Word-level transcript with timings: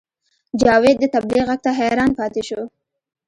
جاوید 0.61 0.97
د 0.99 1.05
طبلې 1.13 1.41
غږ 1.47 1.59
ته 1.65 1.71
حیران 1.79 2.11
پاتې 2.19 2.41
شو 2.47 2.61